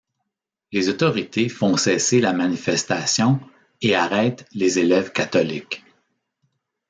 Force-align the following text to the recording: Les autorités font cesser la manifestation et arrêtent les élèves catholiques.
Les 0.71 0.89
autorités 0.89 1.47
font 1.47 1.77
cesser 1.77 2.21
la 2.21 2.33
manifestation 2.33 3.39
et 3.83 3.93
arrêtent 3.93 4.47
les 4.51 4.79
élèves 4.79 5.11
catholiques. 5.11 5.83